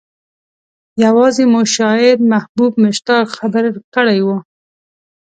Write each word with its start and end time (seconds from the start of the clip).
يوازې 1.05 1.43
مو 1.51 1.61
شاعر 1.75 2.17
محبوب 2.31 2.71
مشتاق 2.85 3.25
خبر 3.37 3.65
کړی 3.95 4.19
و. 4.25 4.29